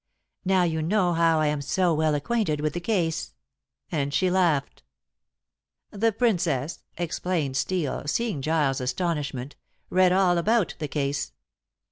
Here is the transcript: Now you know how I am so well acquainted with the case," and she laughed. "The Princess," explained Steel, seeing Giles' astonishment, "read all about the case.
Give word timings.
Now 0.45 0.63
you 0.63 0.81
know 0.81 1.13
how 1.13 1.39
I 1.39 1.45
am 1.45 1.61
so 1.61 1.93
well 1.93 2.15
acquainted 2.15 2.59
with 2.59 2.73
the 2.73 2.79
case," 2.79 3.35
and 3.91 4.11
she 4.11 4.31
laughed. 4.31 4.81
"The 5.91 6.11
Princess," 6.11 6.81
explained 6.97 7.55
Steel, 7.55 8.07
seeing 8.07 8.41
Giles' 8.41 8.81
astonishment, 8.81 9.55
"read 9.91 10.11
all 10.11 10.39
about 10.39 10.73
the 10.79 10.87
case. 10.87 11.33